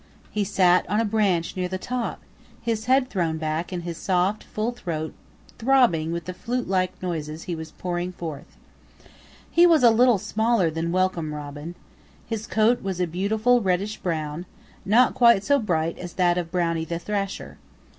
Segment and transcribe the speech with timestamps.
[0.31, 2.21] He sat on a branch near the top,
[2.59, 5.13] his head thrown back and his soft, full throat
[5.59, 8.57] throbbing with the flute like notes he was pouring forth.
[9.51, 11.75] He was a little smaller than Welcome Robin.
[12.25, 14.47] His coat was a beautiful reddish brown,
[14.85, 17.59] not quite so bright as that of Brownie the Thrasher.